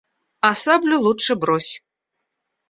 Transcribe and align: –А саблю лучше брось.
–А 0.47 0.49
саблю 0.61 0.97
лучше 1.05 1.33
брось. 1.41 1.73